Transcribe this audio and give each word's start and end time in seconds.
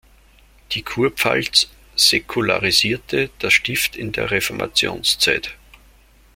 Die 0.71 0.81
Kurpfalz 0.81 1.69
säkularisierte 1.95 3.29
das 3.37 3.53
Stift 3.53 3.95
in 3.95 4.11
der 4.11 4.31
Reformationszeit. 4.31 5.51